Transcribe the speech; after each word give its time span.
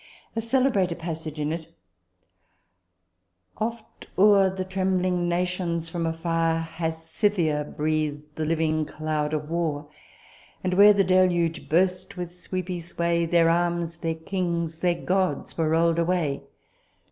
A 0.35 0.41
celebrated 0.41 0.97
passage 0.97 1.37
in 1.39 1.51
it" 1.53 1.71
Oft 3.61 4.07
o'er 4.17 4.49
the 4.49 4.65
trembling 4.65 5.29
nations 5.29 5.89
from 5.89 6.07
afar 6.07 6.57
Has 6.57 7.07
Scythia 7.07 7.63
breath'd 7.63 8.35
the 8.35 8.43
living 8.45 8.85
cloud 8.85 9.31
of 9.31 9.51
war; 9.51 9.89
And, 10.63 10.73
where 10.73 10.93
the 10.93 11.03
deluge 11.03 11.69
burst 11.69 12.17
with 12.17 12.33
sweepy 12.33 12.79
sway, 12.81 13.27
Their 13.27 13.47
arms, 13.51 13.97
their 13.97 14.15
kings, 14.15 14.79
their 14.79 14.95
gods 14.99 15.55
were 15.55 15.69
roll'd 15.69 15.99
away. 15.99 16.41